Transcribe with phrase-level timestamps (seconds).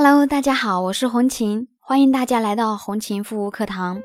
[0.00, 4.00] Hello，大家好，我是红琴，欢迎大家来到红琴护肤课堂。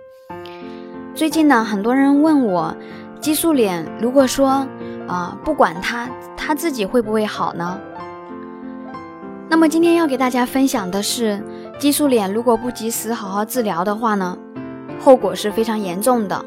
[1.14, 2.76] 最近呢，很多人问我，
[3.22, 4.68] 激素脸如果说
[5.08, 7.80] 啊不管它，它自己会不会好呢？
[9.48, 11.40] 那么今天要给大家分享的是，
[11.78, 14.36] 激素脸如果不及时好好治疗的话呢，
[15.00, 16.44] 后果是非常严重的。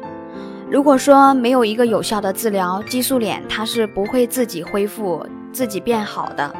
[0.69, 6.53] 如果说没有一个有效的治疗，激素脸它是不会自己恢复、自己变好的。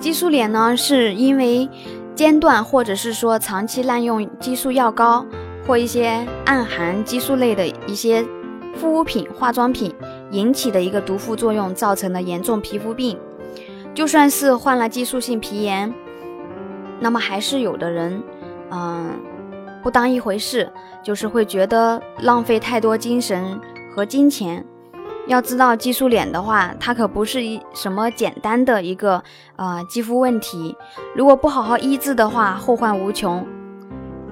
[0.00, 1.68] 激素脸呢，是因为
[2.14, 5.24] 间断或者是说长期滥用激素药膏
[5.66, 8.22] 或一些暗含激素类的一些
[8.80, 9.94] 护肤品、化妆品
[10.30, 13.18] 引起的一个毒副作用造成的严重皮肤病。
[13.92, 15.92] 就算是患了激素性皮炎，
[16.98, 18.22] 那么还是有的人，
[18.70, 19.10] 嗯，
[19.82, 20.70] 不当一回事，
[21.02, 23.60] 就是会觉得浪费太多精神
[23.94, 24.64] 和金钱。
[25.30, 29.22] 要知道激素脸的话，它可不是一什么简单的一个
[29.54, 30.76] 呃肌肤问题。
[31.14, 33.46] 如果不好好医治的话，后患无穷，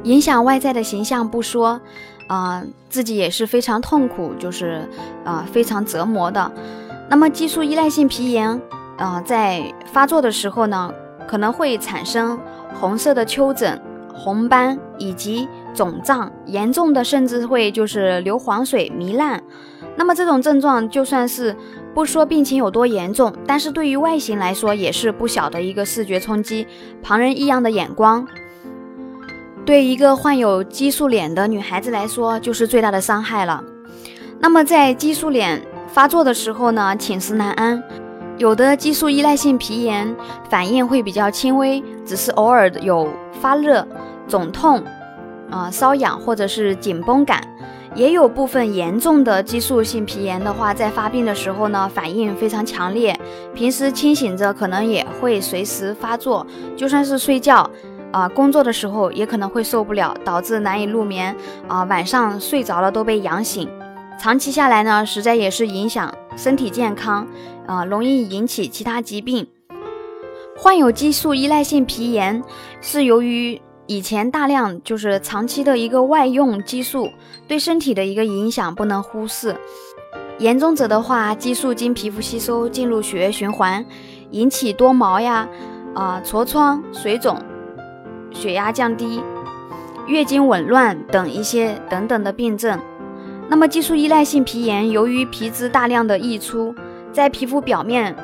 [0.02, 1.80] 影响外在的形象不说，
[2.26, 4.88] 啊，自己也是非常痛苦，就是
[5.24, 6.50] 啊非常折磨的。
[7.08, 8.60] 那么激素依赖性皮炎，
[8.96, 10.92] 啊，在发作的时候呢，
[11.28, 12.36] 可能会产生
[12.80, 13.80] 红色的丘疹、
[14.12, 19.42] 红斑以及肿胀，严重的甚至会就是流黄水、糜烂。
[19.96, 21.56] 那么这种症状就算是
[21.94, 26.66] 不说病情有多严重，但是对于外形来说也是不小的一个视觉冲击，
[27.02, 28.26] 旁人异样的眼光，
[29.64, 33.62] 对一个患有激素脸的女孩子来说就是最大的伤害了。
[34.38, 37.82] 那么在激素脸发作的时候呢，寝食难安，
[38.36, 40.14] 有的激素依赖性皮炎
[40.48, 43.08] 反应会比较轻微，只是偶尔有
[43.40, 43.84] 发热、
[44.28, 44.80] 肿痛、
[45.50, 47.42] 啊瘙痒或者是紧绷感。
[47.94, 53.18] 也有部分严重的激素性皮炎的话，在发病的时候呢，反应非常强烈。
[53.54, 56.46] 平时清醒着，可能也会随时发作。
[56.76, 57.68] 就算是睡觉，
[58.12, 61.34] 啊，工作的时候也可能会受不了，导致难以入眠。
[61.66, 63.68] 啊，晚上睡着了都被痒醒。
[64.20, 67.26] 长期下来呢，实在也是影响身体健康，
[67.66, 69.48] 啊，容易引起其他疾病。
[70.56, 72.44] 患有激素依赖性皮炎，
[72.80, 73.60] 是由于。
[73.88, 77.08] 以前大量就是长期的一个外用激素，
[77.46, 79.56] 对身体的一个影响不能忽视。
[80.38, 83.82] 严重者的话，激素经皮肤吸收进入血液循环，
[84.32, 85.48] 引起多毛呀、
[85.94, 87.40] 啊痤疮、水肿、
[88.30, 89.22] 血压降低、
[90.06, 92.78] 月经紊乱等一些等等的病症。
[93.48, 96.74] 那么激素依赖性皮炎，由于皮脂大量的溢出，
[97.10, 98.14] 在皮肤表面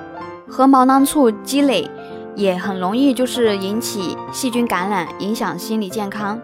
[0.47, 1.91] 和毛囊处积累。
[2.35, 6.41] 也很容易就是引起细菌感染，影响心理健康。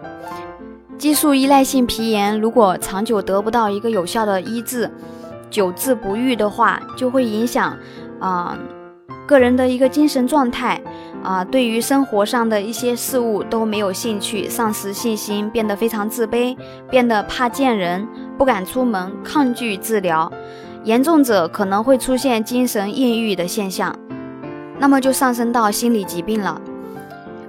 [0.97, 4.89] 激素依赖性皮炎如果长久得不到一个有效的医治，
[5.49, 7.75] 久治不愈的话，就会影响
[8.19, 8.57] 啊
[9.27, 10.79] 个人的一个精神状态
[11.23, 16.55] 啊，对于生活上的一些事物都没有兴趣，丧失信心，变得非常自卑，
[16.89, 20.31] 变得怕见人，不敢出门，抗拒治疗。
[20.83, 23.95] 严重者可能会出现精神抑郁的现象。
[24.81, 26.59] 那么就上升到心理疾病了，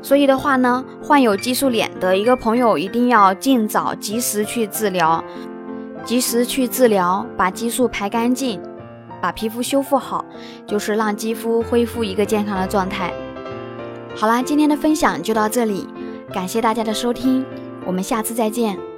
[0.02, 5.24] 所以的话呢，患有激素脸的一个朋友一定要尽早及时去治疗，
[6.04, 8.60] 及时去治疗，把激素排干净，
[9.22, 10.22] 把皮肤修复好，
[10.66, 13.10] 就是让肌肤恢复一个健康的状态。
[14.14, 15.88] 好啦，今天的分享就到这里，
[16.34, 17.42] 感谢大家的收听，
[17.86, 18.91] 我们下次再见。